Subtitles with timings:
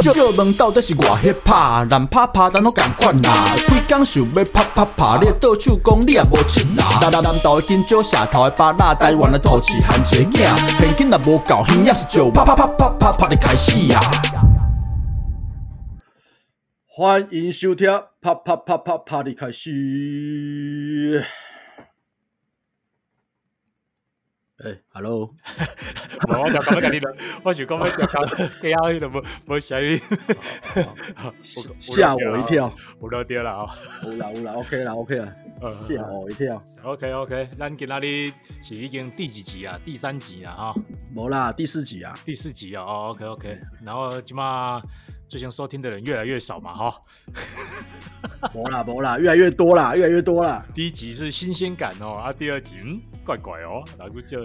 [0.12, 3.54] 就问到底是外迄拍，难拍拍咱拢共款啦。
[3.68, 6.98] 规工想要拍拍拍，你倒手讲你也无钱啦。
[7.02, 14.00] 南南南岛的金蕉，下头的巴拉，台湾的土市含一个囝，现金也无够，耳也是就啪啪啪啪啪啪的开始呀。
[16.86, 17.88] 欢迎收听
[18.22, 21.22] 啪啪啪啪啪的开始。
[24.64, 25.34] 哎，Hello，
[26.28, 27.12] 我就咁样跟你讲，
[27.42, 28.26] 我就讲要就讲，
[28.60, 29.22] 其他迄度无
[29.56, 30.00] 无声音，
[31.80, 32.72] 吓我一跳，
[33.02, 33.68] 有了掉啦哦，
[34.06, 35.28] 有啦有啦，OK 啦 OK 啦，
[35.88, 36.62] 吓我一跳。
[36.84, 39.76] OK OK，咱今仔日是已经第几集啊？
[39.84, 40.74] 第三集啊哈，
[41.16, 44.80] 无啦，第四集啊，第四集啊哦 OK OK，然后起码
[45.32, 46.94] 最近收听的人越来越少嘛哈，
[48.52, 50.62] 无啦无啦，越来越多啦，越来越多啦。
[50.74, 54.40] 第一集是新鲜感哦，啊第二集嗯怪怪哦，然后就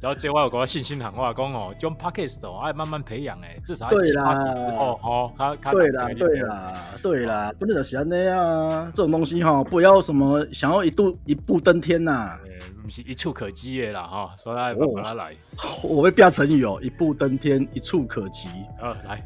[0.00, 4.32] 然后这我有个信心喊话讲哦，用 Podcast 哦，爱慢慢培养哎，至少要对啦
[4.78, 15.36] 哦哦，他他对啦对啦对啦，不能就是安尼啊，这种东西哈，不要什么想要一度一步登天呐、诶，不是一触可及的啦哈，所以来慢慢来，
[15.82, 18.48] 我会变成语哦，一步登天，一触可及，
[18.80, 19.22] 呃来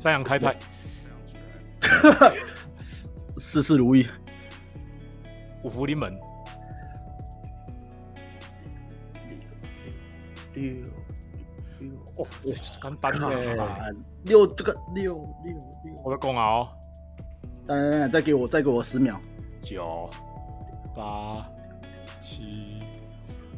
[0.00, 0.56] 三阳开泰，
[3.36, 4.08] 事事如意。
[5.62, 6.18] 五福临门，
[10.54, 10.72] 六
[11.78, 16.68] 六哦，简单嘞，六这个六六六，我要讲啊哦，
[17.66, 19.20] 当然再给我再给我十秒，
[19.60, 20.08] 九
[20.96, 21.46] 八
[22.22, 22.78] 七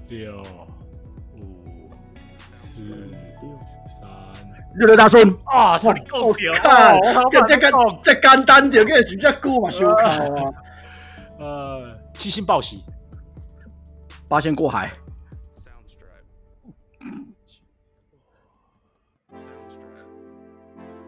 [0.08, 0.42] 六
[1.40, 1.88] 五
[2.52, 2.84] 四
[3.38, 3.81] 三
[4.76, 5.28] 六六大顺。
[5.44, 6.52] 啊，操你够屌！
[6.54, 6.98] 看，
[7.30, 10.52] 这这个个这简单点，这是这久嘛想考啊。
[11.40, 12.84] 呃，七星报喜，
[14.28, 14.90] 八仙过海，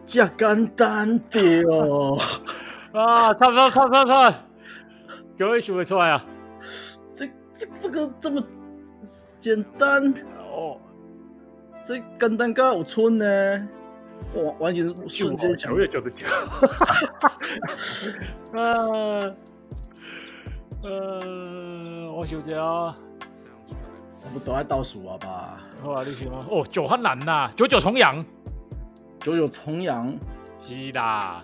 [0.05, 2.17] 这简单点哦。
[2.91, 4.33] 啊，差不多，差不多，差不多，
[5.37, 6.25] 各位想得出来啊？
[7.13, 8.43] 这这这个这么
[9.39, 10.77] 简单，哦，
[11.85, 13.67] 这简单噶有村呢。
[14.33, 16.25] 哇，完全是瞬间想九月九十九，
[18.53, 19.35] 呃
[20.83, 22.95] 呃，我想着啊，
[24.23, 25.57] 我们都在倒数啊吧？
[25.83, 28.23] 好啊，你想啊，哦，九汉难呐，九九重阳，
[29.19, 30.07] 九九重阳
[30.59, 31.43] 是啦，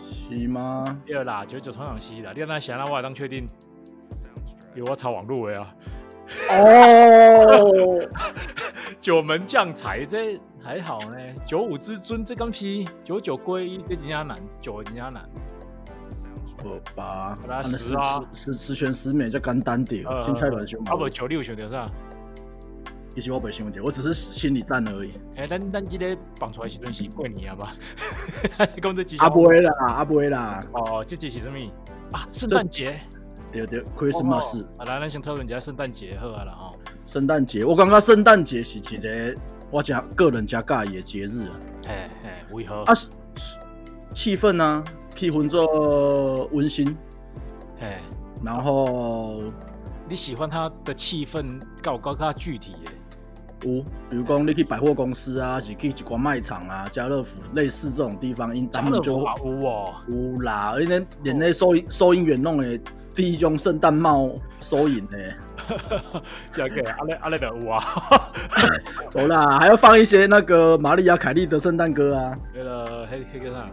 [0.00, 0.84] 是吗？
[1.06, 3.46] 对啦，九九重阳是啦，你那想让我还当确定，
[4.74, 5.74] 有我抄网路的啊，
[6.50, 7.98] 哦，
[9.00, 11.16] 九门将才这还好呢，
[11.46, 15.28] 九五之尊这刚批，九九归一这真正难，九真正难，
[16.62, 17.34] 好吧，
[17.64, 20.04] 十啊十十全十美，就简单点。
[20.06, 21.86] 呃青菜卵熊啊不九六想着啥？
[23.08, 25.10] 其实我没想到，我只是心里淡而已。
[25.36, 27.72] 哎、咱咱今天放出来时阵是过年啊吧？
[28.74, 31.58] 你 讲这几阿不会啦，阿不会啦，哦，这集是什么
[32.12, 32.28] 啊？
[32.32, 33.00] 圣诞节
[33.50, 36.72] 对对，Christmas，啊，来，咱先讨论一下圣诞节好啊啦哦。
[37.10, 39.34] 圣诞节，我感觉圣诞节是一个
[39.68, 42.84] 我家个人家介意的节日啊，嘿嘿，为何？
[42.84, 42.94] 啊，
[44.14, 44.84] 气氛啊，
[45.16, 46.96] 气氛做温馨，
[47.80, 47.96] 嘿，
[48.44, 49.34] 然后
[50.08, 52.92] 你喜欢它的气氛搞搞它具体耶？
[53.64, 62.78] 有，比如讲你去百货公司啊，是去一关卖场啊，家乐福类似这种地方，因他们就啊有哦，有啦，因为连那收音收音员弄的
[63.16, 65.34] 第一种圣诞帽收银的。
[66.50, 67.82] 这个阿勒阿勒的有啊。
[69.16, 73.66] 有 啦，还要放一些那个玛丽亚凯莉的圣诞歌啊那个黑黑个啥？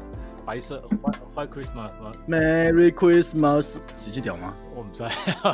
[0.46, 4.54] 白色 White White Christmas 吗？，Merry Christmas 是这条吗？
[4.74, 5.04] 我唔知，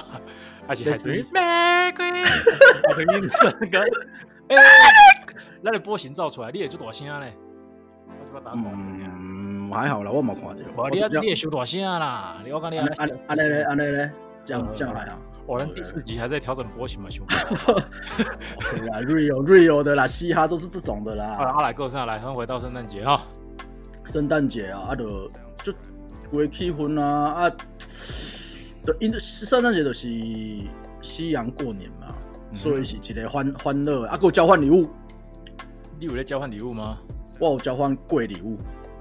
[0.70, 3.28] 而且还是 Merry Christmas，还是你
[3.60, 3.80] 那个，
[4.50, 4.56] 哎，
[5.64, 7.34] 咱的波形造出来，你也做大声嘞，
[8.22, 8.66] 我就把打断。
[8.76, 10.84] 嗯，还好啦，我冇看到。
[10.84, 12.38] 无你啊，这样你也收大声啦！
[12.46, 14.12] 你我讲你啊安，安安尼咧，安尼咧，
[14.46, 15.20] 这样这样来啊。
[15.46, 17.36] 我们第四集还在调整波形嘛，兄弟。
[17.36, 21.34] OK 啦，real real 的啦，嘻哈都是这种的啦。
[21.38, 23.28] 阿来够上来，先回到圣诞节哈。
[24.08, 25.30] 圣诞节啊，啊就
[25.64, 25.74] 就
[26.32, 27.50] 为气氛啊啊，
[28.86, 30.08] 对因圣诞节就是
[31.02, 32.08] 西洋过年嘛，
[32.52, 34.90] 嗯所以是一个欢欢乐的啊，还有交换礼物。
[36.00, 36.98] 你有在交换礼物吗？
[37.40, 38.56] 我有交换过礼物，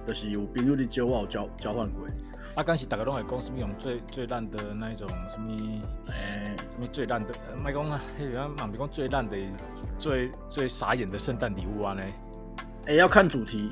[0.07, 2.07] 就是有朋友伫招我有交交换过。
[2.55, 5.57] 啊，刚是大家拢会讲什么用最最烂的那一种什么
[6.09, 9.39] 诶、什么最烂的，呃莫讲啊，迄个嘛别讲最烂的
[9.99, 12.03] 最最傻眼的圣诞礼物啊呢？
[12.87, 13.71] 诶、要看主题，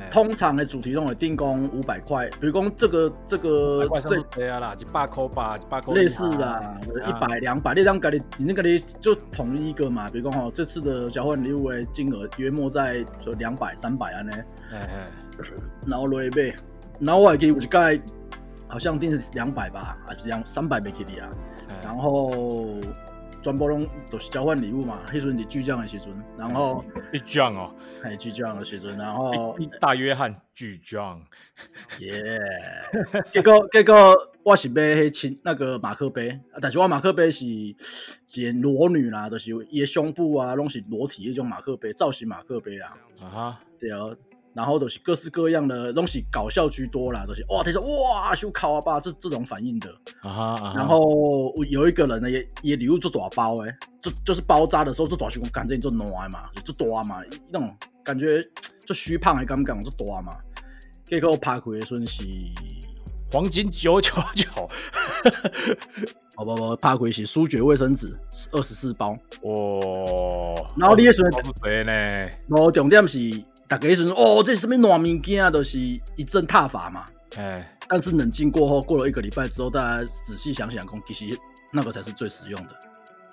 [0.00, 0.06] 哎。
[0.06, 6.76] 通常的主题拢会定工五百块，比如讲这个这个快这对啊啦，一百块吧，一百块类似啦，
[7.06, 14.32] 一百两百，你让给你你那个你就统一一个嘛，比如讲哦，这次的交换礼物的金额约莫在说两百三百安呢，
[14.72, 15.06] 哎哎，
[15.86, 16.56] 然后落去买，
[16.98, 18.00] 然后我还记得有一盖
[18.68, 21.30] 好像定是两百吧，还是两三百美金的啊，
[21.68, 21.80] 哎。
[21.82, 22.80] 然后
[23.42, 23.80] 全部拢
[24.10, 27.72] 都是交换礼物嘛，迄阵是巨匠的时阵，然后一 John 哦，
[28.02, 31.20] 还有巨匠的时阵，然后大约翰巨 John，
[32.00, 32.40] 耶，
[33.32, 37.44] 结果 结果我是买迄亲那个马克杯，啊但是我马克杯是
[38.26, 44.10] 是裸女啦，就是伊的胸部啊，拢是裸体迄种马克杯，造型马克杯啊，啊哈，对啊，
[44.56, 49.94] 然后都是各式各样的，东西搞笑居多啦，都是哇，他说哇，修考啊爸，这这种反应的。
[50.22, 51.04] 啊然后
[51.68, 57.22] 有一个人呢，也也礼物做大包诶，就就是包扎的时候做大胸，感觉你做暖嘛，就做大嘛，
[57.52, 58.42] 那种感觉
[58.86, 60.32] 就虚胖还敢不敢做大嘛。
[61.04, 62.24] 结果拍开的时阵是，
[63.30, 64.48] 黄金九九九，
[66.38, 68.18] 哦不不，拍开是舒觉卫生纸
[68.52, 72.30] 二十四包，哦，然后你那时候好谁呢？
[72.48, 73.18] 无重点是
[73.68, 77.04] 大家迄时说哦，这是什么暖物件啊，都、是一阵踏法嘛。
[77.36, 81.36] 哎，但是冷静过后，过了一个礼拜之后，大家仔细想想，讲其实
[81.72, 82.76] 那个才是最实用的。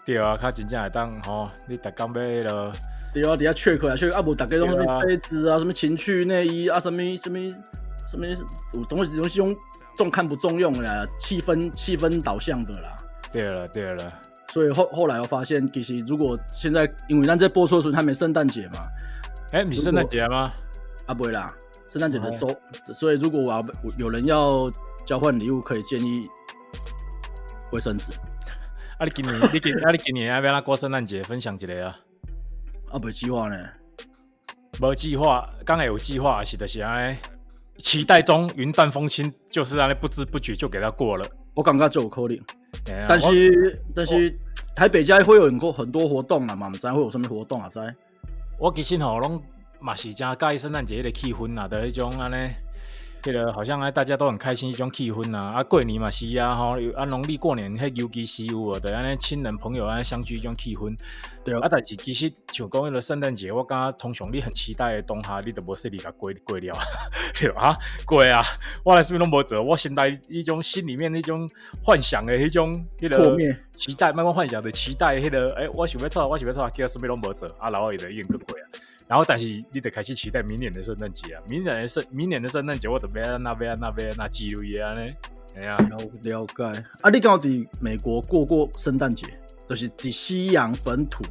[0.05, 2.71] 对啊，他真正会当吼，你逐工买了，
[3.13, 7.37] 对啊，底下缺课啊，缺课啊，无大家拢什么杯子啊，什么情趣内衣啊，什么什么
[8.09, 8.25] 什么
[8.73, 9.55] 有东西东西用
[9.95, 12.97] 重看不重用的啦，气氛气氛导向的啦。
[13.31, 14.13] 对了对了，
[14.51, 18.79] 所以后后来我发现，其实如果现在因为咱在播出的时候还没圣诞节嘛，
[19.53, 20.49] 哎，你圣诞节吗？
[21.05, 21.47] 啊不会啦，
[21.87, 22.57] 圣诞节的周，哦
[22.91, 23.63] 所以如果我要
[23.99, 24.67] 有人要
[25.05, 26.27] 交换礼物，可以建议
[27.71, 28.13] 卫生纸
[28.97, 31.21] 啊，你今年你今啊你今年要不要过圣诞节？
[31.21, 31.99] 分享一个啊？
[32.91, 33.55] 啊，不是计划呢。
[34.81, 37.17] 没计划，刚才有计划是的是安尼，
[37.77, 41.23] 期待中云淡风轻，就是安尼不知不觉就给他过了。
[41.53, 42.39] 我感觉就有可能，
[42.91, 44.35] 哎呀但是但是
[44.75, 47.69] 台北家会有很多很多活动啊嘛，唔知会有什么活动啊？
[47.69, 47.79] 知？
[48.57, 49.41] 我其实吼拢
[49.79, 52.62] 嘛是真介意圣诞节迄个气氛啊，的迄种安尼。
[53.23, 60.93] 迄个好像啊，大家都很开心，迄种气氛啊，啊过年嘛是啊，吼，有啊农历过年，迄尤其是有哦，就安尼亲人朋友安尼相聚迄种气氛。
[61.45, 66.73] 对啊，但是其实像讲迄个圣诞节，我感觉通常你很期待的当下，你都无说你甲过过了，
[67.39, 67.61] 对吧？
[67.69, 68.41] 啊，过啊，
[68.83, 71.49] 我来是拢无做，我现在迄种心里面迄种
[71.81, 73.37] 幻想的迄种迄、那个
[73.71, 78.67] 期待，慢慢幻想的期待迄、那个，诶、我想要做，我想要做，结果什么拢无做，啊，然后伊就已经过过啊。
[79.07, 81.43] 然后，但是你得开始期待明年的圣诞节啊！
[81.49, 85.01] 明年的圣明年的圣诞节，我准备那那边那边那记录一下呢。
[85.55, 86.63] 哎呀，了了解。
[87.01, 89.27] 啊，你刚好伫美国过过圣诞节，
[89.67, 91.23] 就是伫西洋本土。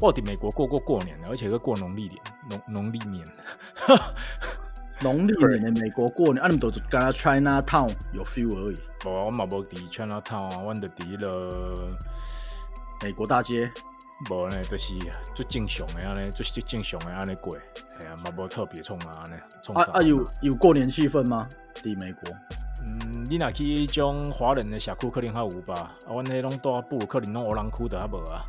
[0.00, 2.16] 我伫美国过过过年的，而且是过农历年，
[2.48, 3.24] 农农历年。
[5.02, 8.76] 农历年的美国过年，啊，你们都干那 China Town 有 feel 而已。
[9.04, 11.96] 无，我嘛无伫 China Town 啊，阮就伫了。
[13.02, 13.70] 美国大街，
[14.28, 14.94] 无呢，就是
[15.34, 17.56] 最正常的安尼，最正常的安尼过，
[17.98, 19.92] 系啊，嘛无特别创啊安尼，创啥？
[19.92, 21.48] 啊啊有有过年气氛吗？
[21.74, 22.34] 伫美国？
[22.82, 25.74] 嗯，你若去迄种华人的社区，可能较有吧。
[25.74, 28.44] 啊，阮迄拢住布鲁克林拢黑人区的较无啊。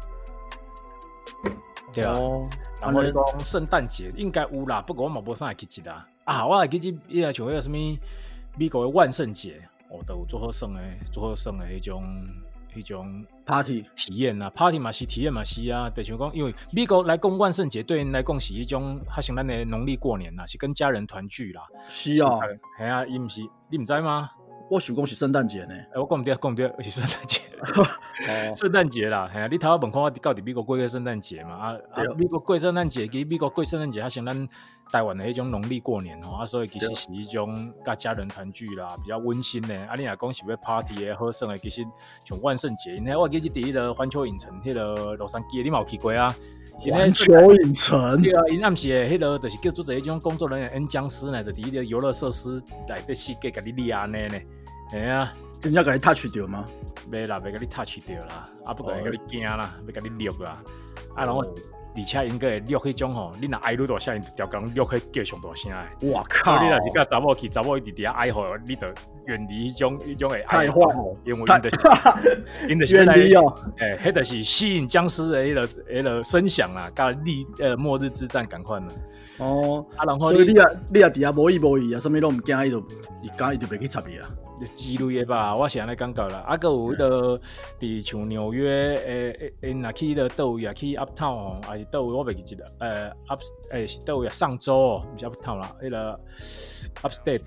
[1.94, 2.50] 对啊，哦，
[2.82, 6.08] 然后你讲圣诞节应该有啦，不过我嘛无啥会记得啊。
[6.26, 7.98] 啊，我会记得伊个像迄个什物
[8.58, 10.82] 美国的万圣节，哦，都有做好耍的，
[11.12, 12.28] 做好耍的迄种
[12.76, 21.64] 迄种 Party 体验啊，party 嘛是体验嘛是啊，就想讲，因为美国来讲万圣节对因来讲是一种，较像咱的农历过年啦，是跟家人团聚啦。
[21.90, 22.40] 是啊，
[22.78, 24.30] 系啊，伊毋是你毋知吗？
[24.72, 25.74] 我想讲是圣诞节呢。
[25.74, 29.30] 诶、我讲毋对，讲毋对， 是圣诞节，哦，圣诞节啦。
[29.30, 31.56] 系啊，你头仔问看我到底美国过个圣诞节嘛？
[31.56, 31.78] 啊
[32.18, 34.48] 美国过圣诞节，其实美国过圣诞节，较像咱
[34.90, 39.76] 台湾的迄种农历过年吼，啊，所以其实是一种甲家人团聚啦，比较温馨的。
[39.88, 41.86] 啊，你若讲是要 party 的、好耍的，其实
[42.24, 46.34] 像万圣节，因迄我记得伫迄个环球影城迄个洛杉矶的，你嘛有去过啊？
[46.90, 54.40] 环球影城对啊，因暗时的迄个就是叫做一种工作人员演僵尸呢，就伫迄个游乐设施内底设计甲你掠安尼呢。
[54.92, 56.66] 系啊，真正甲你 touch 到吗？
[57.12, 60.62] 袂啦，袂甲你 touch 着啦，啊不过会甲你惊啦，要甲你掠啦，
[61.16, 61.42] 啊然后
[61.94, 65.90] 而且因个会掠迄种吼，你若爱愈大声，因条工掠迄叫上大声诶。
[66.02, 66.64] 我啊靠！
[66.64, 68.94] 你若是甲查某去，查某一直伫遐哀吼，你着
[69.28, 71.78] 远离迄种迄种会哀太坏吼，因为因就是
[72.70, 78.94] 因就是远离哦，诶，迄著是吸引僵尸的迄个迄个声响啦，甲历呃末日之战共款啦。
[79.40, 82.80] 哦，啊，然后所以你啊，你啊，底下无意无意啊，什么都唔惊，伊就
[83.22, 84.30] 伊讲伊就袂去插你啊。
[84.76, 86.40] 之类的吧，我是安尼感觉啦。
[86.48, 87.42] 啊，个有迄个
[87.80, 93.42] 伫像纽约，诶诶，因若去迄个倒位啊，去 Uptown 哦，还是倒位我袂记得，呃，Up
[93.72, 96.20] 诶是倒位啊，上周哦，毋是 Uptown 啦，迄个
[97.02, 97.42] Upstate，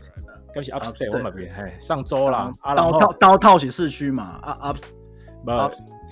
[0.52, 4.78] 敢是 Upstate 我嘛袂嘿，上周啦，啊，然后刀套刀套是市区嘛，啊 up
[5.46, 5.52] 无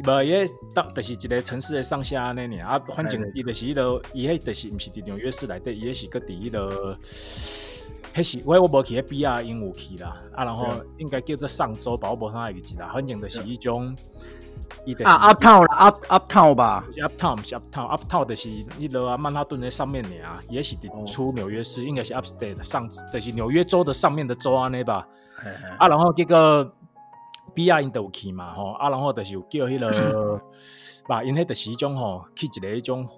[0.05, 6.99] 无伊迄当就是一个城市的上下安尼尔，啊，反正伊就是迄个伊迄就是毋是伫纽约市内底，伊迄是搁伫迄个。
[8.15, 12.91] 迄是我我无去迄比亚鹦鹉去啦，啊，然后应该叫做上周吧，我无啥会记啦。
[12.93, 13.97] 反正就是迄种，
[14.85, 25.07] 伊就是啊 uptown 啦 up uptown 吧，是 uptown 是 uptown，uptown 就是迄落啊曼哈顿的上面尔，也是伫出纽约市，应该是 upstate 上，就是纽约州的上面的州安尼吧。
[25.79, 26.71] 啊，然后结果
[27.55, 30.41] 比亚因都有去嘛吼，啊，然后就是有叫迄个，
[31.09, 33.09] 吧，因迄就是迄种吼，去一个迄种。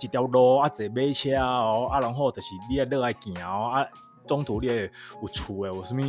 [0.00, 3.86] 一条路啊，坐马车哦，啊，然后就是你也热爱行哦，啊，
[4.26, 4.84] 中途你也
[5.22, 6.00] 有厝诶，有啥物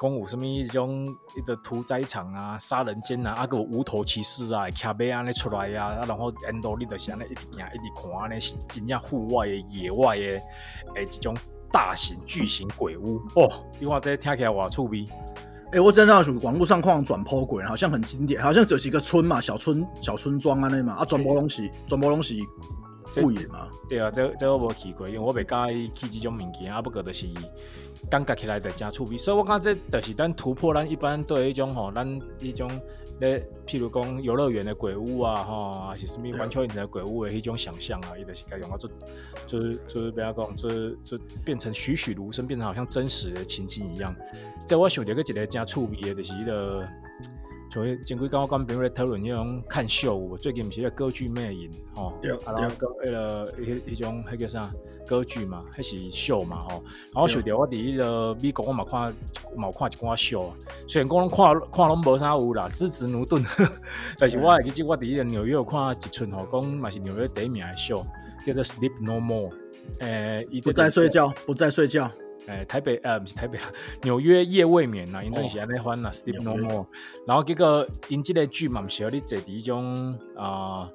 [0.00, 10.42] 讲有啥物迄种迄个屠宰场啊、杀人间啊，啊个无头骑士啊，骑马安尼出来啊，啊，然后沿路你就是安尼一直行一直看安尼是真正户外诶、野外诶
[10.96, 11.34] 诶一种
[11.72, 13.48] 大型巨型鬼屋哦，
[13.78, 15.06] 你话这听起来偌趣味。
[15.72, 22.36] 哎，我真的是网络上看转坡鬼，好像很经典，好像就是一个村嘛，小村小村庄安尼嘛，啊，转播拢是转播拢是。
[23.22, 23.68] 贵嘛？
[23.88, 27.26] 对啊，这这我无去过，因为我袂介意去这种物件，啊，不过就是
[28.10, 29.16] 感觉起来就真趣味。
[29.16, 32.06] 所以我感觉这就是咱突破咱一般对迄种吼，咱
[32.40, 32.70] 迄种
[33.20, 38.90] 咧，譬如讲游乐园的鬼屋啊，吼，还是什么环球影城的鬼屋的迄种想象啊，伊就是该用啊，做
[39.46, 44.14] 就是就是不要讲，就就变成栩栩如生，变成好像真实的情景一样。
[44.66, 46.88] 在我想着个一个真趣味的，就是迄个。
[47.70, 52.12] 所以前几刚我跟朋友在讨论迄种看秀，最近毋是咧歌剧魅影吼，
[52.44, 54.70] 啊，然后个迄个迄迄种迄叫啥
[55.08, 59.12] 歌剧嘛，迄是秀嘛吼，然后想着我伫迄个美国我嘛看，
[59.56, 60.52] 嘛看一寡秀，
[60.86, 63.42] 虽然讲拢看看拢无啥有啦，支持牛顿，
[64.18, 68.06] 但是我其实我伫迄个纽约有看一出吼，讲嘛是纽约第一名的秀，
[68.46, 69.50] 叫做 Sleep No More，
[69.98, 72.08] 诶，不再睡觉，不再睡觉。
[72.46, 73.58] 诶，台北呃，不是台北，
[74.02, 76.86] 纽约夜未眠呐，因阵是安尼翻呐，Sleep No More。
[77.26, 80.90] 然后结果因即个剧嘛，毋是要你坐伫迄种啊，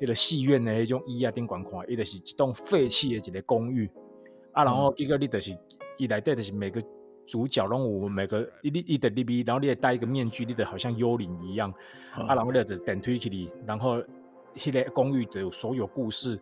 [0.00, 3.90] 迄个戏院的迄种椅啊顶观看，伊就是一栋废弃的一个公寓
[4.52, 4.62] 啊。
[4.62, 5.50] 然后结果你就是
[5.98, 6.80] 伊内底就是每个
[7.26, 11.74] 主角拢有每个伊你伊的里边，然后你也戴一个面具，你的好像幽灵一样
[12.12, 12.36] 啊。
[12.36, 14.00] 然后你就电梯去里，然后
[14.54, 16.38] 迄个公寓的所有故事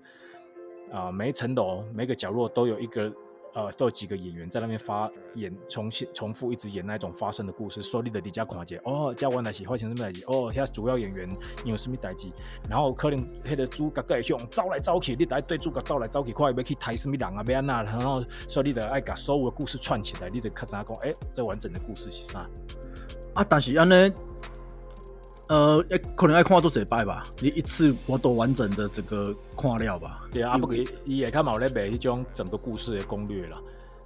[0.92, 3.10] 啊，每一层楼每个角落都有一个。
[3.54, 11.28] 呃，都有几个演员在那边发演，重新重复一直演那种发生的故事，说你的底下看者哦，加完来是发生什么代志哦，遐主要演员
[11.64, 12.28] 有什么代志，
[12.68, 22.48] 然后可能迄个主角会向走来走去，你得对主角走来走去，看要去抬什么人啊，要安那，然后所以你得爱把所有的故事串起来，你得看啥讲，哎，这完整的故事是啥？
[23.34, 24.31] 啊，但是安尼。
[25.52, 25.84] 呃，
[26.16, 30.22] 可能要看多几摆吧，你一次我都完整的整个看了吧。
[30.32, 33.60] 对啊，不过伊也看冇咧卖迄种整个故事的攻略啦，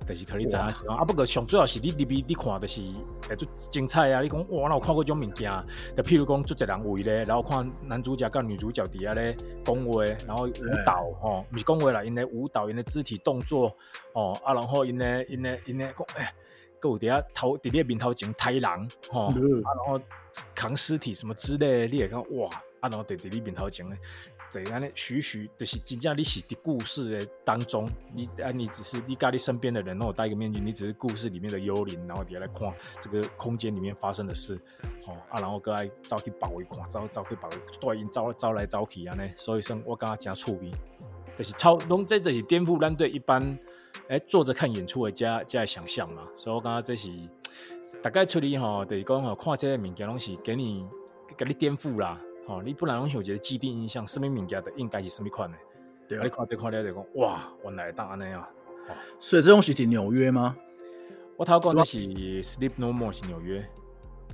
[0.05, 2.81] 但是可能知影啊，不过上主要是你入边你看的是
[3.29, 4.21] 诶，做精彩啊！
[4.21, 5.49] 你讲哇，那我看过种物件，
[5.97, 9.33] 就譬如讲做一人位咧，然后看男主角跟女主角底下咧
[9.65, 13.73] 讲话，然后舞蹈吼，不是讲话啦，因的舞蹈，因的肢体动作
[14.15, 16.27] 哦啊，然后因咧因咧因咧讲诶。
[16.83, 18.63] 有底下头底下面头前抬人
[19.11, 20.01] 吼，啊，然后
[20.55, 22.49] 扛尸体什么之类的，你也看哇，
[22.81, 23.99] 啊，然后在底里面头前咧，
[24.51, 34.55] 在安尼徐徐就是真正你是的故事的当中，你啊，你只是你家你身边的人，然后戴一个面具，你只是故事里面的幽灵，然后底下来看这个空间里面发生的事，
[35.07, 40.71] 哦，啊，然后过来走去包围看，走走去保卫，对因走走来走去安尼，所以说我感觉真趣味，
[41.37, 43.59] 就是超，拢这就是颠覆咱对一般。
[44.09, 47.09] 哎，坐着看演出的加加想象嘛，所以我感觉这是
[48.03, 50.87] 大概处理吼，就是讲吼，看这些物件拢是给你
[51.37, 55.59] 给你颠覆啦，吼，你不然拢有一个既定印象，什么物件的应该是什么款的，
[56.09, 58.49] 对啊，你看这看了就讲哇，原来当安尼啊，
[59.19, 60.57] 所以这东西是纽约吗？
[61.37, 63.69] 我头讲的是 Sleep No More 是纽约，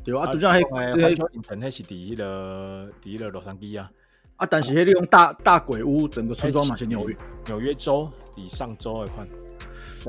[0.05, 3.91] 对啊，就像迄这个影城，迄是第一个第一个洛杉矶啊。
[4.37, 9.27] 啊，但是迄利用大大鬼屋整个村庄嘛是纽约，纽约州以上州来看。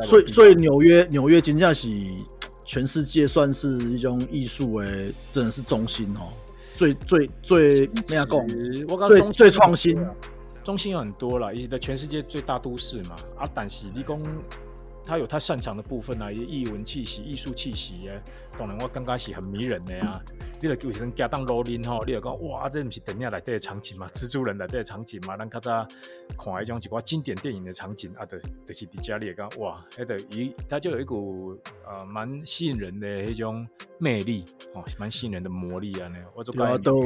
[0.01, 1.87] 所以，所以纽约，纽约真正是
[2.65, 6.29] 全世界算是一种艺术诶，真的是中心哦，
[6.75, 9.07] 最最最那样讲？
[9.07, 10.03] 最最创新，
[10.63, 13.15] 中心有很多了，以及在全世界最大都市嘛。
[13.37, 14.17] 啊，但是你讲
[15.05, 18.15] 他有他擅长的部分啊，艺文气息、艺术气息啊，
[18.57, 20.21] 当然我感觉是很迷人的呀。
[20.61, 25.85] 你著叫成加当罗琳吼，你就讲哇，这不是电影内底的场景嘛，蜘蛛人内底的场景嘛，咱较早
[26.37, 33.67] 看迄种一寡经典电影的场景啊，的就是伫遮你会讲哇，迄个伊它就有一股呃蛮吸引人的迄种
[33.99, 37.03] 魅力哦，蛮吸引人的魔力啊，那我就感觉，都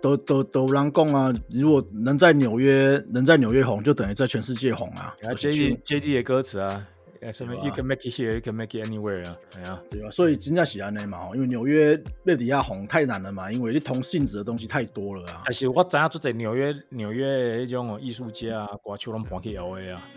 [0.00, 5.14] 都都都人讲啊，如果能在纽约能在纽约红，就等于在全世界红啊。
[5.22, 6.84] 啊，J D J D 的歌词啊。
[7.30, 10.10] 什么？You can make it here, you can make it anywhere 啊，对啊，对吧？
[10.10, 15.42] 所以真正是安尼嘛，因为纽约被底下红太难了嘛，因为你同性质的东西太多了啊。
[15.44, 20.08] 但是我知影做在纽约，纽约迄种艺术家啊，歌手拢搬去 L A 啊，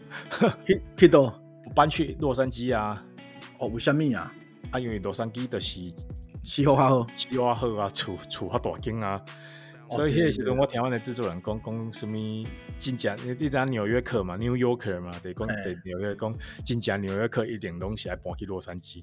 [0.66, 1.40] 去去到
[1.74, 3.02] 搬去洛杉矶啊。
[3.58, 4.34] 哦，为什么啊？
[4.72, 5.80] 啊，因为洛杉矶就是
[6.44, 9.24] 气候较好，气候较好啊，厝厝较大间啊。
[9.94, 12.16] 所以迄个时阵，我听阮的制作人讲讲什么
[12.78, 16.34] 真正，你知影纽约客嘛，New Yorker 嘛，得讲得纽约讲
[16.64, 19.02] 真正纽约客一定拢是来搬去洛杉矶。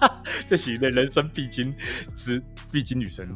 [0.46, 1.74] 这是的人生必经
[2.14, 3.26] 之必经旅程。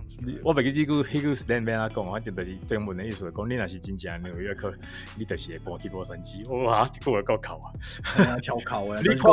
[0.43, 4.73] 我每个这个迄个 stand 边啊讲，反正就是中文的意思，讲你若是真正纽约客，
[5.17, 6.47] 你就是会搬去洛杉矶。
[6.65, 9.01] 哇，这个我高考啊，超考诶！
[9.07, 9.31] 你看，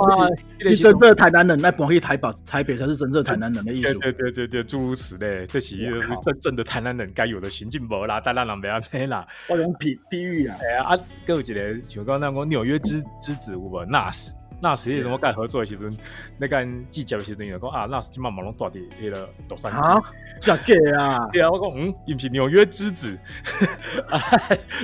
[0.66, 4.00] 你真正的台南人来搬去台北，台北才是真正台南人的艺术。
[4.00, 5.78] 对对对对，诸如此类，这是
[6.22, 9.28] 真正的台南人该有的行径无啦，台南人不要咩啦。
[9.50, 14.32] 我用比比喻啊，哎呀啊，各有一个像刚刚讲纽约之之子有无 Nas。
[14.32, 15.96] 那实际上我跟合作的时阵，
[16.38, 19.76] 那个季节的时阵，就讲啊，那时今嘛马龙住伫迄个洛杉矶。
[19.76, 20.02] 啊，
[20.42, 21.28] 假嘅啊！
[21.32, 23.18] 对啊，我讲嗯，伊毋是纽约之子，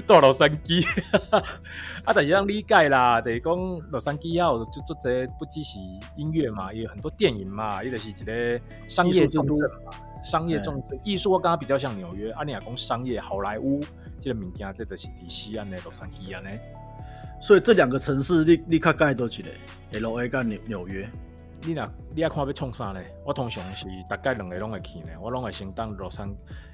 [0.06, 0.86] 住洛杉矶。
[2.06, 3.56] 啊，但是让理解啦，等于讲
[3.90, 5.80] 洛杉矶啊就做这不只是
[6.18, 9.92] 音乐嘛，也有很多电影嘛，伊就是一个商业重镇嘛，
[10.24, 11.00] 商业重镇。
[11.04, 13.82] 艺术我刚刚比较像纽约，啊，你也讲商业好莱坞，
[14.20, 16.60] 这个物件这就是伫西安的洛杉矶安尼。
[17.44, 19.50] 所以这两个城市，你你较介多一个
[20.00, 21.10] L A 跟纽纽约。
[21.62, 23.02] 你若你要看要创啥呢？
[23.26, 25.10] 我通常是大概两个拢会去呢。
[25.22, 26.26] 我拢会先当洛杉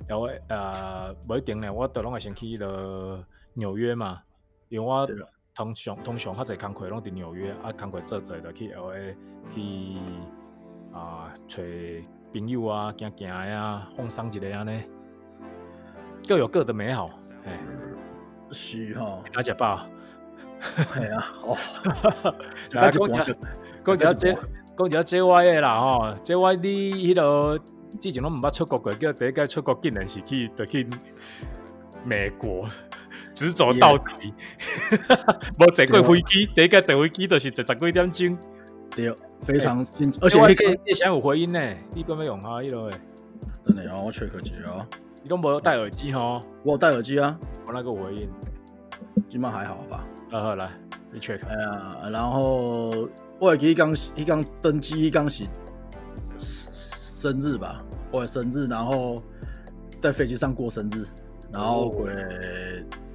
[0.08, 1.74] 然后呃，不一定呢。
[1.74, 4.22] 我都拢会先去了纽约嘛，
[4.68, 5.10] 因为我
[5.56, 9.16] 通常通常较侪工课拢伫纽约，啊工课做侪就去 L A
[9.56, 9.98] 去
[10.94, 11.64] 啊找
[12.32, 14.84] 朋友啊，行行啊，放松一下安尼，
[16.28, 17.10] 各有各的美好。
[17.46, 17.60] 哎，
[18.52, 19.84] 是哈，大家饱。
[20.94, 21.58] 系啊，哦，
[22.70, 23.08] 讲讲
[23.86, 24.34] 讲讲这
[24.78, 27.60] 讲讲 J Y 的啦吼，J Y 你迄个
[28.00, 30.88] 之前拢毋捌出国过，叫第一届出国竟然是去得去
[32.06, 32.66] 美国，
[33.34, 34.34] 直走到底，
[35.60, 38.38] 无坐过飞机，第一届坐飞机就是坐十几点钟，
[38.96, 41.62] 对，非常新，而且你个你想有回音呢，
[41.94, 42.98] 你根本用下迄落的？
[43.92, 44.86] 哦，我吹口机哦，
[45.24, 48.30] 你都无戴耳机吼，我有戴耳机啊，我那个回音，
[49.30, 50.06] 今麦还好吧？
[50.32, 50.70] 呃，好来，
[51.12, 51.40] 你 check。
[51.48, 55.44] 哎呀，然后我记一刚一刚登机一刚是
[56.38, 59.16] 生日吧，我的生日，然后
[60.00, 61.04] 在飞机上过生日，
[61.52, 62.08] 然后过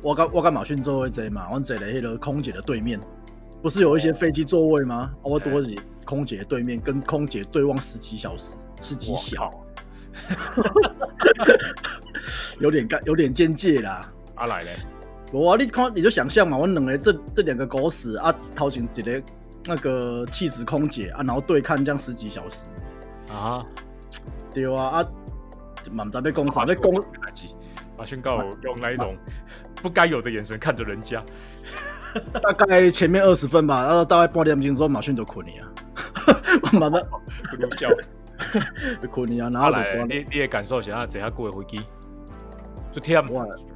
[0.03, 2.99] 我跟我跟马逊座位坐嘛，我坐在那个空姐的对面，
[3.63, 5.13] 不是有一些飞机座位吗？
[5.23, 9.49] 我躲在空姐对面，跟空姐对望十几小时，十几小，
[12.59, 14.13] 有点干，有点间界啦。
[14.35, 14.71] 阿来嘞。
[15.35, 19.23] 我啊，你看你就想象嘛，我两个这这两个狗屎啊，掏钱一个
[19.67, 22.67] 那个气质空姐啊，然后对看这样十几小时。
[23.33, 23.67] 啊，
[24.55, 25.05] 对啊啊，
[25.91, 27.03] 满在被攻杀，被攻，
[27.99, 29.17] 马宣告用那一种
[29.83, 31.21] 不该有的眼神看着人家，
[32.41, 35.69] 大概前面二十分吧，然后大概半点钟之后，马逊就困你啊，
[36.73, 37.03] 慢慢
[37.51, 37.89] 不能笑，
[39.03, 41.81] 就困你啊，然后来，你你也感受一下，坐下过飞机？
[42.93, 43.74] 就忝。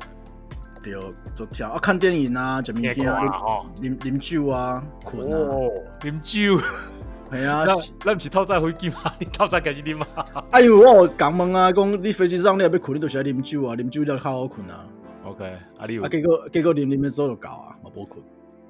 [0.83, 0.95] 对，
[1.35, 5.37] 就跳啊，看电影啊，食物件，啉啉酒啊，困啊，
[6.01, 6.61] 啉酒，
[7.31, 7.65] 系啊，
[8.01, 8.97] 咱毋是透早飞机嘛？
[9.19, 10.07] 你透早开始啉嘛？
[10.51, 14.87] 啊，因为我有讲问啊，讲你飞机上你要困，你就是爱啉酒啊，啉酒了较好困啊。
[15.25, 15.45] OK，
[15.79, 18.25] 啊你有，啊结果结果啉啉的时候就搞啊，嘛无困。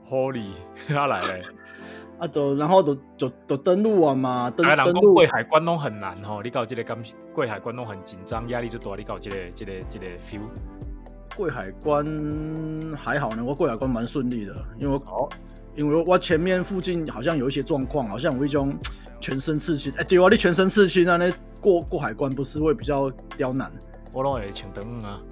[0.05, 0.53] 好哩
[0.97, 1.43] 啊来嘞，
[2.19, 7.01] 啊就然后就就就登陆啊嘛，登登陆过海关拢很难吼，你搞这个感
[7.33, 10.41] 过海关拢很紧张，压力就大，你搞这个这个这个 feel。
[11.39, 12.05] 过海关
[12.97, 15.29] 还好呢，我过海关蛮顺利的，因为我
[15.77, 18.77] 因为我前面附近好像有一些状况，好像有一种
[19.21, 23.71] 全身刺青，哎，对啊，你全身刺青啊，那过过海关不是会比较刁难？
[24.13, 25.23] 我拢会请灯啊，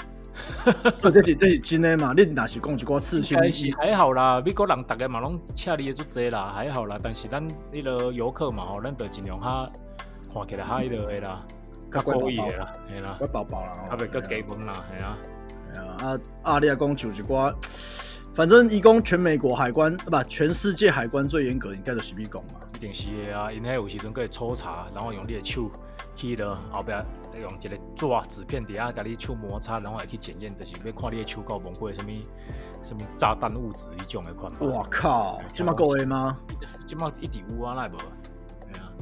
[1.02, 2.14] 这是这是真的嘛？
[2.16, 3.36] 你哪是讲一个刺青？
[3.36, 6.96] 还是还好啦，美国人大家嘛拢恰你的足济啦，还好啦。
[7.02, 9.68] 但是咱那个游客嘛吼，咱得尽量哈
[10.32, 11.44] 看起来哈迄个啦，
[11.90, 15.18] 较故意的啦，系啦，乖宝宝啦，啊，袂较基本啦，系啊。
[15.76, 16.58] 啊啊！
[16.58, 17.54] 你也讲像一寡
[18.34, 22.60] 反正一共全美国海关啊不全世界海关最严格，应该就是美国嘛。
[22.74, 25.70] 一定是的啊，因迄有时阵可以抽查，然后用你的手
[26.14, 26.92] 去了后壁
[27.40, 32.10] 用一个纸纸片底下甲你手摩擦，然后来去检验，就是要看你的手够蒙过什么
[32.82, 34.66] 什么炸弹物质一种的款法。
[34.66, 36.38] 哇靠，这么够的吗？
[36.86, 37.96] 这么一滴乌啊，那无？
[38.70, 38.92] 对啊，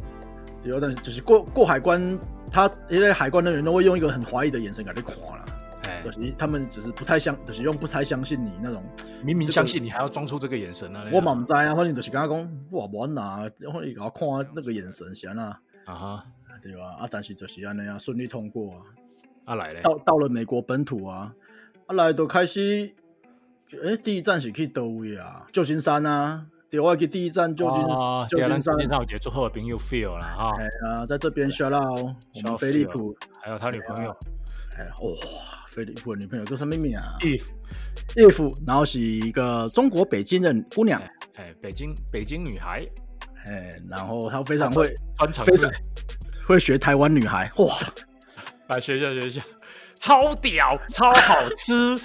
[0.62, 2.16] 对啊，但是就是过过海关，
[2.52, 5.44] 他因为海关人员都会用一个很怀疑的眼神给你看啦。
[5.88, 8.82] 哎，就是他们只是不太相，就是用不太相信你那种。
[9.24, 11.04] 明明相信你，还要装出这个眼神啊！
[11.12, 12.36] 我嘛唔知啊，反正就是跟他讲，
[12.70, 16.24] 哇，无哪，然后你给他看那个眼神，是啊啊哈，
[16.62, 16.96] 对吧？
[17.00, 18.80] 啊，但是就是安尼啊，顺利通过啊。
[19.46, 21.34] 啊来嘞，到到了美国本土啊，
[21.86, 22.94] 啊来就开始，
[23.82, 25.46] 诶，第一站是去倒位啊？
[25.52, 28.28] 旧金山啊，对，我去第一站旧金旧金山。
[28.28, 30.50] 旧金山我觉得最后的朋友 feel 了哈。
[30.58, 34.16] 哎啊，在这边 shout out 我们飞利浦，还有他女朋友。
[34.76, 35.14] 哎哇！
[35.70, 41.00] 菲利浦的女朋友叫什么名啊？If，If，然后是一个中国北京的姑娘，
[41.36, 42.86] 哎，北京北京女孩，
[43.46, 44.94] 哎，然后她非常会，
[45.46, 45.70] 非常
[46.46, 47.74] 会学台湾女孩，哇，
[48.68, 49.42] 来学一下学一下。
[50.00, 51.98] 超屌，超好吃，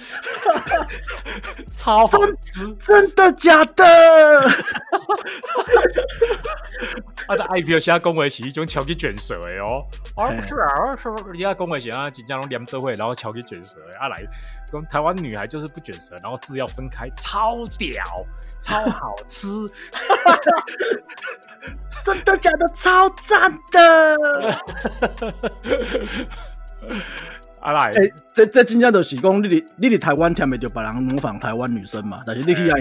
[1.72, 3.84] 超好吃，真的假的？
[7.26, 14.16] 啊，的 I P O 现在恭维起一种超级卷舌的哦，啊不是啊，是人家恭维起啊，即将连着会，然后超级卷舌的，啊来，
[14.72, 18.02] 跟台湾女孩就是不卷舌，然后字要分开，超屌，
[18.62, 19.46] 超好吃，
[22.04, 22.66] 真的假的？
[22.74, 24.16] 超赞的。
[27.60, 32.22] 啊来，哎，这这真正就是讲，你哋你哋台湾听袂到别人模仿台湾女生嘛？
[32.26, 32.76] 但是你去啊，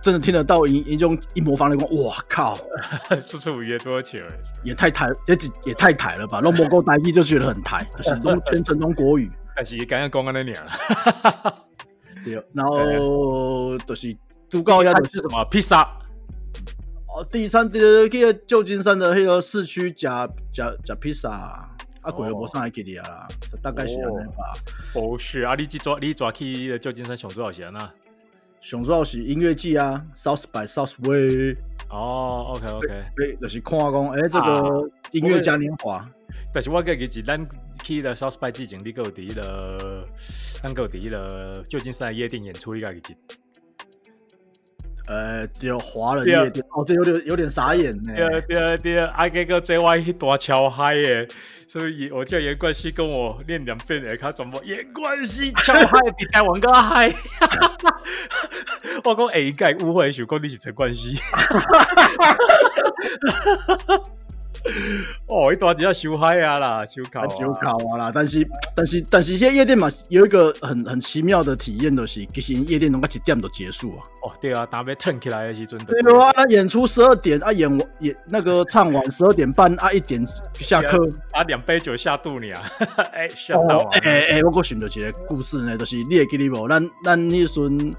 [0.00, 2.56] 真的听得到一一种一模仿的讲，哇靠，
[3.26, 4.22] 这是五月多钱？
[4.62, 6.38] 也太台，也也太台了吧？
[6.40, 9.28] 弄不够台语就觉得很台， 就是弄全程拢国语。
[9.56, 10.66] 但是刚刚讲安尼尔，
[12.24, 14.16] 对，然后就是
[14.48, 15.82] 都告要的是什么披萨？
[17.08, 21.68] 哦，第三个去旧金山的那个市区夹夹夹披萨。
[22.02, 23.26] 啊，鬼又无上来给你啊，
[23.62, 24.54] 大概是安尼吧。
[24.92, 27.92] 不是啊，你去抓你抓去旧金山上多少钱啊？
[28.60, 31.56] 上主要是音乐季啊，South by Southway。
[31.90, 36.08] 哦，OK OK，对，就是看讲，哎，这个音乐嘉年华。
[36.54, 37.46] 但是我个日子咱
[37.82, 40.06] 去了 South by 之前，你有伫了，
[40.62, 43.14] 咱有伫了旧金山夜店演出，你个日子。
[45.08, 48.14] 呃，就华人夜店哦，这有点有点傻眼呢。
[48.16, 51.26] 对对对，啊，这个 JY 一大超嗨耶，
[51.66, 57.12] 所以我叫严冠希跟我练两遍诶，他怎么严冠希超嗨比台湾更嗨。
[59.04, 61.18] 我讲哎，该误会想讲你是陈冠希。
[65.28, 68.46] 哦，一段只要修嗨啊啦，修考修考啊啦，但是
[68.76, 73.98] 但是但是，现在夜店嘛，有一个很很奇妙的体验，就是其实夜店能够一点就结束啊。
[74.22, 75.78] 哦，对啊，打被撑起来的时阵。
[75.84, 80.24] 对啊，那演出十二点啊，演完演那个唱完十二点半啊，一点
[80.60, 80.96] 下课
[81.32, 82.62] 啊，两杯酒下肚你啊，
[83.12, 83.88] 哎，吓到啊！
[84.02, 86.68] 哎哎，我个想到一个故事呢，就是你会记得无？
[86.68, 87.92] 咱咱迄阵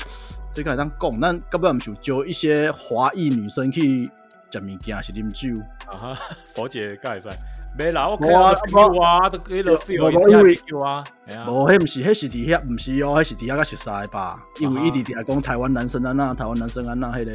[0.51, 4.09] 这个当讲，咱根本唔想招一些华裔女生去。
[4.53, 6.17] 食物件是啉酒啊哈，
[6.53, 7.27] 佛姐介使，
[7.75, 8.53] 没啦，我看啊，
[8.99, 10.53] 哇，都几多 feel，因为
[10.85, 11.03] 啊，
[11.47, 14.39] 无，迄毋是，迄是伫遐，毋是哦，迄是伫遐较熟悉吧？
[14.61, 17.31] 因为伊伫伫讲台湾男生安那，台湾男生安那，迄个。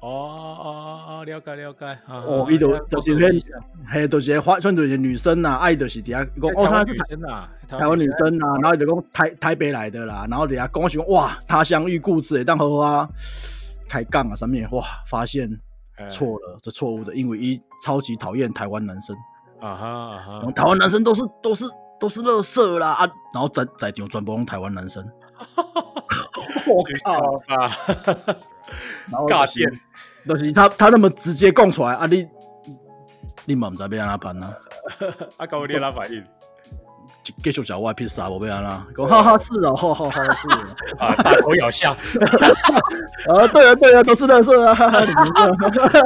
[0.00, 1.98] 哦哦哦，了解了解。
[2.08, 3.44] 哦，伊就就是迄，
[3.88, 13.08] 嘿，就是发，算就是女生呐，爱就是伫遐讲，哦，她女生呐，台湾女生呐，然后就讲台台北来的啦，然后伫遐讲想哇，他乡遇故知，当好啊，
[13.88, 15.60] 开杠啊，上面哇，发现。
[16.10, 19.14] 错了，这错误的，因为一超级讨厌台湾男生
[19.60, 21.64] 啊哈啊哈，台湾男生都是都是
[22.00, 25.04] 都是乐色啦啊，然后在在场转播用台湾男生，
[26.66, 27.70] 我靠啊，
[29.28, 29.68] 尬线，
[30.26, 32.26] 但是他他那么直接供出来啊，你
[33.44, 34.54] 你嘛唔知要安怎办呢？
[35.36, 36.24] 啊，搞你哪反应？
[37.42, 38.84] 继续找外披萨，我不要啦。
[39.08, 41.90] 哈哈，是哦，哈哈哈，是啊，大口咬下。
[43.28, 44.72] 啊，对啊，对啊，都是乐色 啊。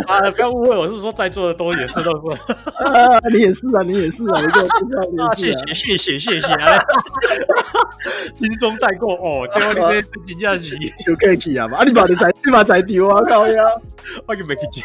[0.07, 2.55] 啊，不要误会，我是说在座的都也是乐色。
[2.85, 4.61] 啊，你也是啊，你也是啊，一个
[5.25, 6.49] 啊，谢谢，谢谢，谢谢。
[8.39, 11.79] 轻松带过哦，结果你这评价是就客气啊嘛？
[11.79, 13.63] 啊，你把你在你把在丢啊，靠呀！
[14.27, 14.85] 我又没去讲，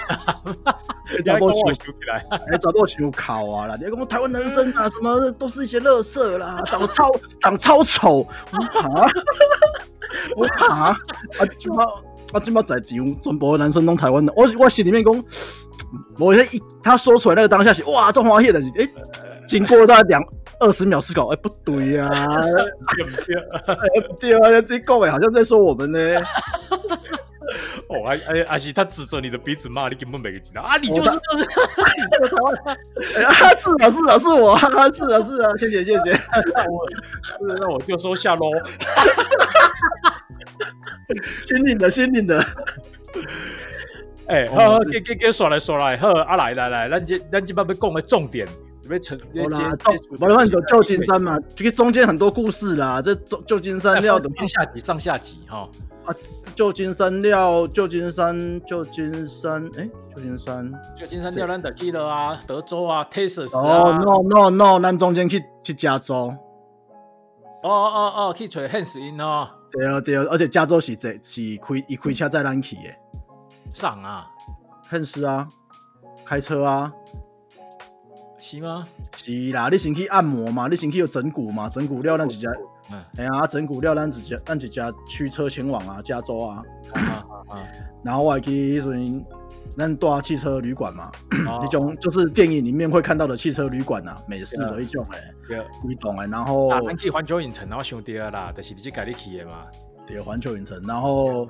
[1.25, 1.59] 找不起
[2.07, 3.77] 来，哎，找不起考啊啦！
[3.79, 6.20] 你讲台湾男生啊，什么都是一些乐色。
[6.21, 9.07] 色啦，长得超长超丑，我怕，
[10.37, 10.97] 我怕 啊！
[11.57, 11.83] 今嘛
[12.31, 15.23] 啊，今嘛在场全部男生拢台湾的，我我心里面讲，
[16.19, 18.87] 我一他说出来那个当下是哇，中华叶的，哎，
[19.47, 20.21] 经过大概两
[20.59, 22.07] 二十秒思考， 哎，不对呀，
[22.95, 23.11] 对不
[24.19, 24.31] 对？
[24.31, 25.99] 对啊，这讲的好像在说我们呢。
[27.87, 30.77] 哦，阿阿阿西他指着你的鼻子骂你，根本没个知道啊！
[30.77, 31.43] 你就是就是，
[33.19, 34.59] 哎啊，是啊，是啊，是我啊，
[34.91, 36.11] 是啊，是啊，谢谢，谢谢。
[36.55, 36.87] 那我
[37.59, 38.49] 那我就收下喽。
[41.45, 42.41] 心领的，心领的。
[44.27, 48.47] 哎，哦好好，给给给，说来说来，好啊，来来来，咱这咱这边要讲的重点，
[48.89, 53.01] 要成好啦，旧麻烦有旧金山嘛，这个中间很多故事啦。
[53.01, 55.67] 这旧旧金山料的上下集上下集哈。
[56.05, 56.13] 啊，
[56.55, 60.71] 旧金山料，旧金山，旧金山，哎，旧金山。
[60.95, 66.33] 旧金山料咱得去了啊，德州啊，Texas 哦啊，，no no no，咱中间去去加州。
[67.63, 72.81] 哦哦哦，去找 Hans 因哦，对啊对啊，而且加州是这是开一开车载咱去的，
[73.71, 74.27] 上啊，
[74.89, 75.47] 很是啊，
[76.25, 76.91] 开车啊，
[78.51, 78.85] 是吗？
[79.15, 82.47] 是啦，你先去按摩嘛，你先去有整骨嘛，整骨料咱直接，
[82.91, 86.61] 嗯，哎呀，整骨料咱直接咱直接驱车前往啊，加州啊，
[86.93, 87.59] 啊啊啊
[88.03, 89.25] 然后我还去迄阵
[89.77, 91.09] 咱住汽车旅馆嘛，
[91.47, 95.57] 啊这种就是电影里面会看到的汽车旅馆啊，美式的一种诶，对。
[95.81, 99.65] 规栋诶，然后啊，咱去环球影城，然后想对啊啦，就是你这家你去的嘛，
[100.05, 101.47] 对环球影城，然后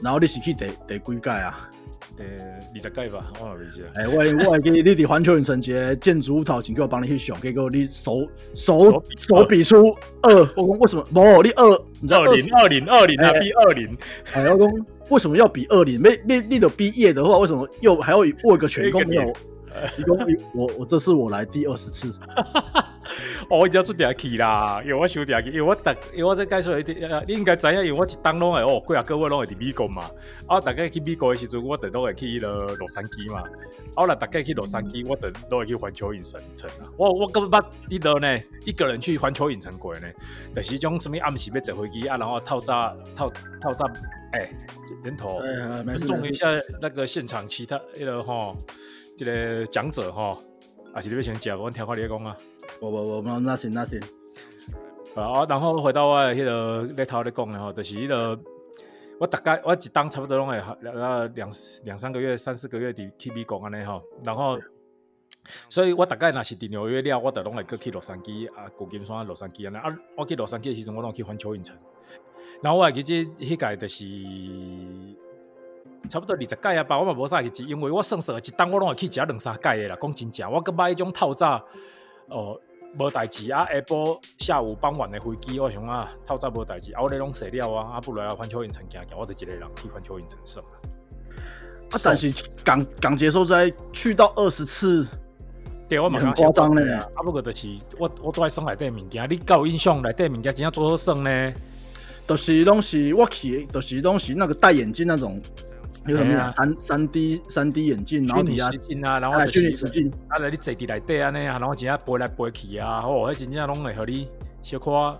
[0.00, 1.68] 然后你是去第第几届啊？
[2.14, 2.26] 对，
[2.74, 3.88] 二十届吧，我也没记得。
[3.96, 11.04] 哎、我我会记你伫环球影城一个建筑物头前，叫我帮你去上，结果你手手手比出二，我讲为什么？
[11.12, 13.98] 无你二，你知道二零二零二零啊，哎比二零，
[14.34, 16.00] 哎，我讲为什么要比二零？
[16.00, 18.90] 没没你都毕业的话，为什么又还要握一个拳？
[18.92, 20.16] 讲没有，你讲
[20.54, 22.84] 我我这是我来第二十次，哦，
[23.50, 30.10] 我一定要做定去啦，因为我收定去，因为我逐，因为我再介绍一点，呃你应该知影，因为我一当拢会哦，几啊个月拢会伫美国嘛，
[30.46, 33.40] 啊，大概去美国的时阵，我等都会去了洛杉矶嘛，
[33.94, 40.08] 啊，我大概去洛杉矶，我等都会去环球影城城啊，我我根本捌记得呢，一个人去环球影城过呢，
[40.54, 43.86] 就是种什物暗时要坐飞机啊，然后透早透透早，
[44.32, 44.50] 哎，
[45.04, 45.38] 人头。
[45.38, 46.46] 哎，没事没事，尊重一下
[46.80, 48.56] 那个现场其他那个吼，
[49.16, 50.42] 这个讲者吼，
[50.92, 52.36] 还是你要先讲，我听看你咧讲啊。
[52.80, 54.00] 我我我们那行那行，
[55.14, 58.38] 啊，然后回到我的迄个咧头咧讲的吼，就是迄、个
[59.18, 60.94] 我大概我一当差不多拢会两
[61.34, 61.50] 两
[61.84, 64.58] 两三个月、三四个月伫去美国安尼吼，然后
[65.68, 69.96] 所以我大概若是伫纽约了，我就拢会过去洛杉矶啊、旧金山、洛杉矶安尼啊。
[70.16, 71.76] 我去洛杉矶的时阵，我拢去环球影城，
[72.62, 75.16] 然后我会记得迄届就是。
[76.08, 79.98] 差不多二十届啊吧，我嘛无啥去记，因为我算算一当我拢会去食两三届的啦。
[80.00, 81.60] 讲真正，我佮买迄种透早
[82.28, 82.58] 哦
[82.98, 90.74] 无代志啊，下晡下午傍晚的飞机，我想啊透早无代志，啊我咧拢洗了啊，啊不如来环球影城行行，我就一个人去环球影城耍啊。
[91.90, 92.32] 啊，但是
[92.64, 95.06] 港港捷收在去到二十次，
[95.88, 101.52] 对，我嘛很夸张嘞啊，不过就是我我做爱耍内底物件，你敢有印象内底物件真正做好耍呢？
[102.26, 105.38] 就是拢是我去的，就是拢是那个戴眼镜那种，
[106.08, 114.26] 有什么哎呀三三 D 三 D 眼镜，然后虚拟底下实境啊，然后哎虚拟实境，啊，来你坐伫内底安尼啊，然后真正飞来飞去啊，哦，迄真正拢会互你
[114.62, 115.18] 小可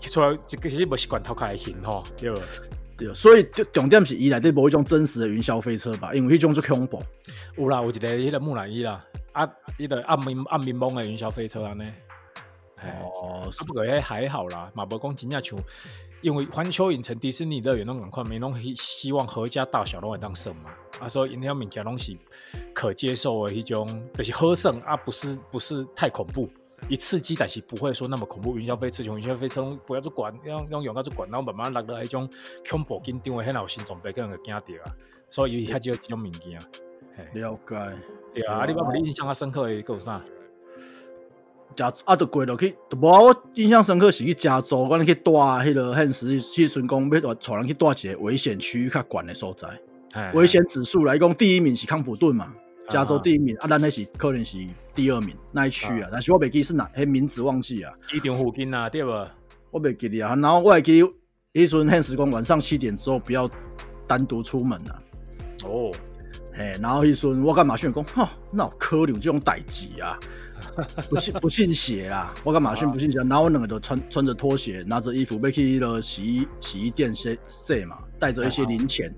[0.00, 2.38] 出来，一个是无习惯头壳会晕吼，对无？
[2.96, 7.00] 对，所以就重点是伊内底无一种真实的云霄飞车吧，因为迄种就恐怖。
[7.56, 11.84] 有啦，有一个迄个木乃伊啦，啊，迄个暗明暗明蒙的云霄飞车安尼。
[12.80, 15.58] 哦，哦，啊，不过迄还好啦，嘛无讲真正像，
[16.20, 22.16] 因为环球影城、迪士尼乐园拢共款，因拢希希望合家大小拢会当耍嘛，啊，所以因遐物件拢是
[22.74, 26.48] 可接受的迄种，就是好耍啊，不是不是太恐怖。
[26.88, 28.56] 一刺激，但是不会说那么恐怖。
[28.56, 32.30] 云霄飞车像云霄飞车，不要做管，用用用到做管，然后慢慢落到迄种
[32.70, 34.94] 恐怖紧张的，迄有心脏病，可能会惊着啊。
[35.28, 36.58] 所以伊遐少即种物件。
[37.34, 37.96] 了解。
[38.32, 40.24] 对啊，啊，你捌无你印象较深刻的有啥？
[41.78, 49.68] 加啊，就过落去，无啊我印象深刻是去加州，我咱去带迄个现时去阵讲要带人去带一个危险区域较悬的所在，
[50.12, 52.52] 嘿危险指数来讲，第一名是康普顿嘛，
[52.88, 54.58] 加州啊第一名，啊，咱那是可能是
[54.92, 59.28] 第二名那一区啊，但是我袂记是哪，迄名字忘记啊，机场附近啊，对无？
[59.70, 61.04] 我袂记哩啊，然后我会记
[61.54, 63.48] 迄阵现时讲晚上七点之后不要
[64.08, 65.00] 单独出门啊。
[65.64, 65.92] 哦，
[66.52, 70.18] 嘿，然后迄时阵我甲马逊讲，吼，那有可能这种代志啊，
[71.08, 79.12] 不信 不信邪啦，我跟马逊不信邪，然后我两个都穿穿着拖鞋，拿着衣服被去了洗衣洗衣店洗洗嘛，带着一些零钱，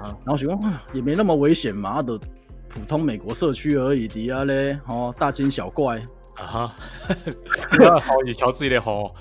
[0.00, 2.18] 啊，然后想讲啊也没那么危险嘛，啊的
[2.68, 5.96] 普通美国社区而已，底下嘞，哦，大惊小怪，
[6.36, 6.76] 啊哈，
[7.78, 9.14] 那 好是乔治的吼，哦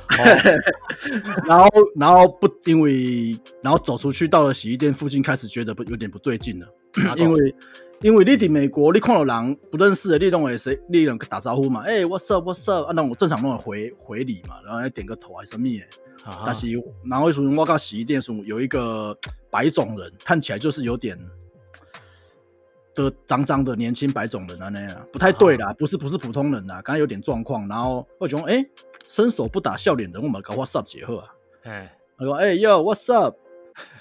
[1.47, 3.31] 然后然后不因为
[3.63, 6.67] 然后走出去到了洗衣店附近，开始觉得不有点不对劲了，
[7.17, 7.55] 因为
[8.01, 11.81] 因为你伫美国，你看到人不认识的，你拢会谁，你拢打招呼嘛？
[11.87, 12.87] 哎、w h a t s up，What's up？
[12.87, 15.81] 啊，那我正常拢会回回礼嘛，然后还点个头还是什么的。
[16.23, 16.67] 啊但是
[17.09, 19.17] 然后时阵我到洗衣店的时候，有一个
[19.49, 21.17] 白种人，看起来就是有点
[22.95, 28.65] 的脏脏的年轻白种人啊那样，不太对啦，不是不是普通人啦，刚刚有点状况，然后我就讲，哎、
[29.07, 31.33] 伸手不打笑脸人，我们搞 What's up 结合啊。
[31.63, 33.35] 哎，他说：“哎、yo what's up？”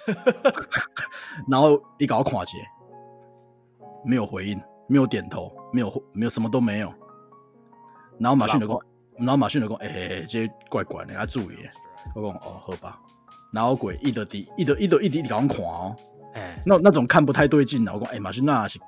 [1.48, 2.52] 然后一搞垮结，
[4.04, 6.92] 没有回应，没有点头，没有没有什么都没有。
[8.18, 8.78] 然后马逊就讲，
[9.18, 11.56] 然后马逊就讲：“哎、欸，这怪怪的，要注意。”
[12.14, 12.98] 我讲：“哦，好吧。”
[13.52, 15.96] 然后鬼一的滴，一的一的一滴搞垮哦，
[16.34, 17.92] 哎，那那种看不太对劲啦。
[17.94, 18.78] 我讲：“哎、马逊那是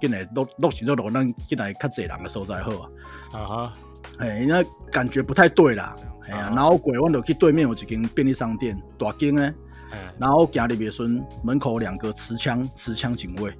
[0.00, 2.90] 进来录录起录录，咱进来较济人的所在好啊。”
[3.32, 3.72] 啊哈，
[4.18, 5.96] 哎，那感觉不太对啦。
[6.26, 9.54] 哎呀、啊然后鬼我就去对面有一间便利商店，大间呢。
[9.92, 13.56] 哎，然后行入去时阵，门口两个持枪持枪警卫，哎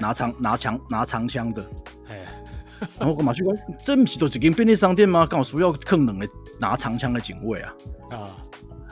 [0.00, 1.64] 拿长拿枪拿长枪的。
[2.08, 2.24] 哎，
[2.98, 5.26] 然后我马去讲，这不是都一间便利商店吗？
[5.28, 7.74] 刚好需要坑两个拿长枪的警卫啊。
[8.10, 8.36] 啊，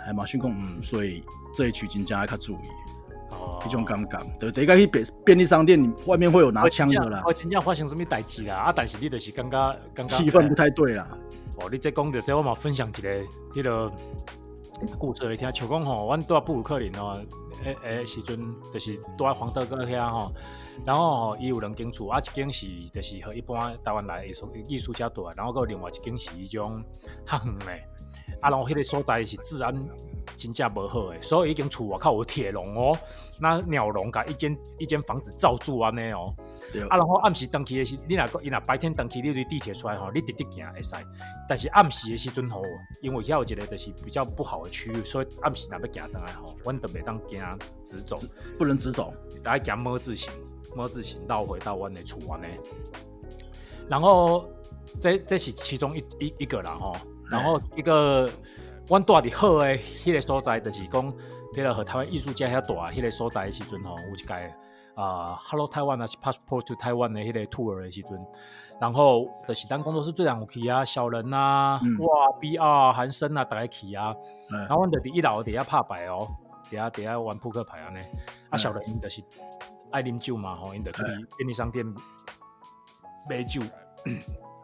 [0.06, 1.22] 哎，马逊讲，嗯，所以
[1.54, 2.66] 这一区真正要较注意，
[3.30, 4.26] 哦一种感觉。
[4.40, 8.56] 对，第一个去便便利商店，你外面会有拿枪的啦我，真正发生什么代志啦？
[8.56, 11.06] 啊，但是你就是感觉感觉气氛不太对啦。
[11.56, 13.92] 哦，你这讲着这我嘛分享一个迄个
[14.98, 17.22] 故事来听，像讲吼，阮住布鲁克林哦，
[17.64, 18.38] 诶诶时阵，
[18.72, 20.32] 就是住在黄德哥遐吼，
[20.84, 26.82] 然后吼伊有两间厝，啊一间是就是和一般台湾来的艺术艺术家住，然后个另外一间是迄种
[27.26, 27.72] 较远的，
[28.40, 29.74] 啊，然后迄个所在是治安
[30.36, 32.98] 真正无好诶，所以已经厝外口有铁笼哦，
[33.38, 36.34] 那鸟笼甲一间一间房子罩住安尼哦。
[36.88, 40.92] 啊，然后暗时登去的时，你若伊若白天登去，你对地铁出来吼，你直直行会使。
[41.48, 42.62] 但是暗时的时阵吼，
[43.00, 48.16] 因为遐有一个就是比较不好的区域，所以暗时若要行倒来吼，阮就袂当行直走，
[48.58, 49.14] 不能直走。
[49.40, 50.32] 大家行么字形，
[50.76, 52.46] 么字形绕回到阮的厝安尼。
[53.88, 54.48] 然后
[55.00, 56.96] 这这是其中一一一个啦吼，
[57.30, 58.30] 然后一个
[58.88, 61.12] 阮住伫好的迄个所在，就是讲
[61.54, 64.54] 迄个和台湾艺术家遐大迄个所在的时阵吼，有一届
[64.94, 68.26] 啊、Hello Taiwan 啊是 Passport to Taiwan 的迄个 tour 的时阵，
[68.80, 71.98] 然后就是咱工作室最常有去啊，小人啊，嗯。
[71.98, 74.14] 哇 BR 韩生啊，大家去啊，
[74.50, 76.28] 嗯然后阮就伫一楼底下拍牌哦，
[76.70, 79.20] 底下底下玩扑克牌安尼，啊嗯小人因就是
[79.94, 81.86] 爱啉酒嘛吼，因就出去便利商店
[83.30, 83.62] 买酒，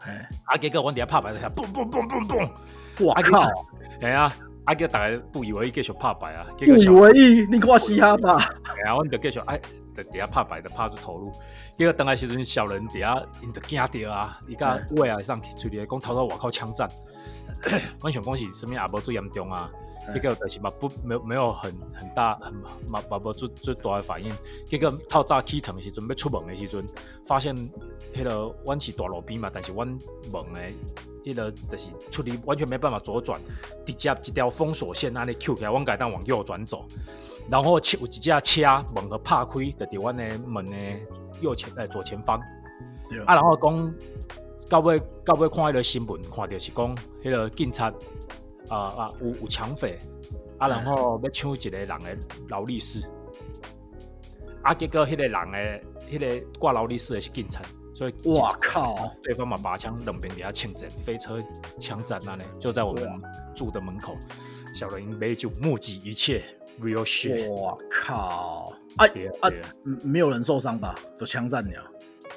[0.00, 2.50] 哎，啊结果阮底下拍牌就遐嘣嘣嘣嘣嘣，
[2.98, 3.48] 我靠！
[4.02, 4.32] 哎呀，
[4.64, 8.36] 啊叫大家不以为意继续拍牌啊，结不以为意，你看嘻哈吧。
[8.84, 9.60] 然后阮就继续哎，
[9.94, 11.32] 在底下拍牌就拍出头路。
[11.78, 16.90] 结果等来时阵，小人底下因就惊着啊，伊甲尾啊上去出去讲头头外口枪战。
[18.02, 22.52] 阮想讲是什么也无最严重啊，嗯结果就是嘛不没有没有很很大很
[22.88, 24.32] 嘛嘛无最最大的反应。
[24.68, 26.86] 结果透早起床的时阵要出门的时阵，
[27.24, 27.54] 发现
[28.14, 30.60] 迄、个阮是大路边嘛，但是阮门的
[31.24, 33.40] 迄个就是出去完全没办法左转，
[33.84, 36.84] 直接一条封锁线安尼扣起来，阮家当往右转走。
[37.50, 38.62] 然后有一架车
[38.94, 40.76] 门和拍开，就伫阮的门的
[41.40, 42.40] 右前呃左前方。
[43.26, 43.94] 啊，然后讲
[44.68, 47.92] 到尾到尾看迄个新闻，看到是讲迄个警察
[48.70, 49.98] 啊啊有有抢匪，
[50.58, 52.16] 啊然后要抢一个人的
[52.48, 53.02] 劳力士，
[54.62, 55.80] 啊结果迄个人的
[56.10, 57.62] 迄、个挂劳力士的是警察，
[57.94, 59.12] 所以哇靠！
[59.22, 61.38] 对方嘛拔枪两边底下枪战，飞车
[61.78, 63.20] 枪战那呢，就在我们
[63.54, 64.16] 住的门口。
[64.72, 66.44] 小人美酒目击一切
[66.80, 67.50] ，real shit。
[67.50, 68.72] 我靠！
[68.96, 69.50] 啊对啊啊
[70.02, 70.94] 没有人受伤吧？
[71.18, 71.84] 都枪战了。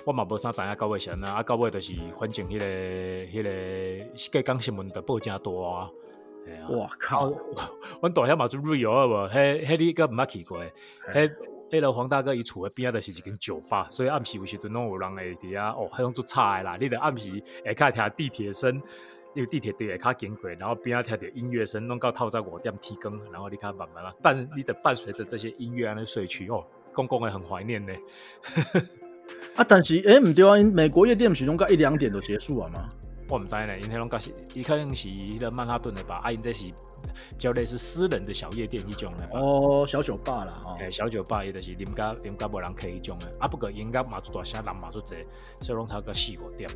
[0.05, 2.65] 我嘛无啥知影到尾是安那，啊到尾就是反正迄、个
[3.27, 5.89] 迄、个隔港新闻就报真大啊。
[6.69, 7.29] 我靠！
[8.01, 9.29] 阮大遐嘛做 real 好无？
[9.29, 10.63] 迄迄你个毋捌去过？
[11.13, 11.31] 迄
[11.71, 16.77] 迄个黄大哥伊厝的边仔就是一间酒吧，所以暗时有时阵拢有人会伫遐哦，迄种做差的啦。
[16.79, 17.29] 你得暗时
[17.65, 18.75] 下骹听地铁声，
[19.33, 27.93] 因为地铁对下骹经过，然后边仔听着音乐声，弄到透早五点天光，然后你较慢慢啊伴，你得伴随着这些音乐安尼睡去哦，公公会很怀念呢。
[29.55, 32.89] 啊，但是诶，唔对啊，因美国夜店不是拢到一两点就结束啊嘛？
[33.29, 36.73] 我毋知呢，因迄拢甲是，伊可能是迄个曼哈顿的吧，啊，因这是比
[37.39, 39.39] 较类似私人的小夜店迄种的吧。
[39.39, 45.15] 哦，小酒吧啦，哦诶、，小酒吧伊就是啉甲啉甲无人客迄种的，啊，不过应该嘛做大声，人嘛做济，
[45.61, 46.69] 所以拢差不多四五点。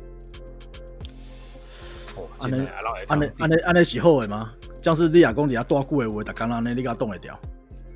[2.16, 2.66] 哦，安尼
[3.06, 4.52] 安尼安尼安尼是好的吗？
[4.82, 7.38] 像是你若讲伫遐大久的话，逐工安尼你甲冻会掉？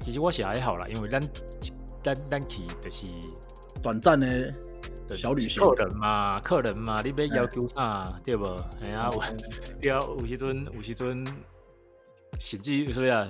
[0.00, 1.20] 其实我是还好啦，因为咱
[2.02, 3.06] 咱咱去就是
[3.82, 4.54] 短暂的就是
[5.16, 8.44] 小旅行，客人嘛，客人嘛，你要要求啥对不？
[8.84, 9.22] 哎呀、有
[9.80, 11.24] 对啊，有时阵有时阵
[12.38, 13.28] 甚至是不是啊？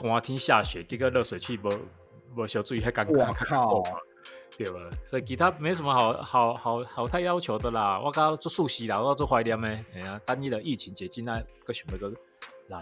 [0.00, 1.70] 寒天下雪，这个热水器无
[2.36, 3.82] 无烧注意还尴我尬，靠
[4.56, 4.78] 对吧？
[5.04, 8.00] 所以其他没什么好好好好太要求的啦。
[8.00, 12.12] 我刚做熟悉啦，我做怀念的，哎呀，单一的疫情解禁那个想要个
[12.68, 12.80] 来。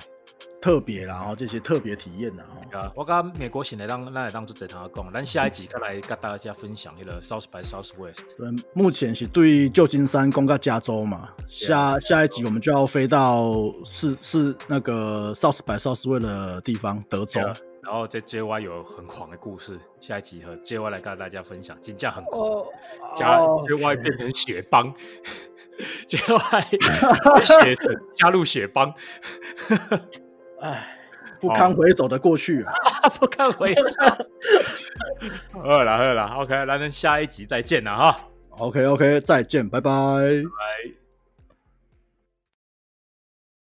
[0.61, 8.37] 特别啦，哦，这些特别体验啦，哦，啊，我感觉美国现在当那来当做这堂讲，咱下一集再来跟大家分享一个 South by Southwest。
[8.37, 17.41] 对，目前是对旧金山攻到加州嘛，下下一集我们就要飞到是是那个 South by Southwest 的地方，德州。
[17.83, 22.67] 然后在 JY 有很狂的故事，下一集和 JY 来跟大家分享，金价很狂，哦，
[23.17, 24.29] 加 JY 变成
[26.07, 26.39] 血帮
[27.41, 28.93] ，JY 写成加入血帮，
[30.61, 30.99] 唉，
[31.41, 32.73] 不堪回首的过去啊。
[33.21, 33.83] 不堪回首。
[35.63, 38.21] 饿了饿了，OK，那咱下一集再见了哈
[38.59, 39.91] ，OK OK，再见，拜拜。
[39.91, 41.06] 拜。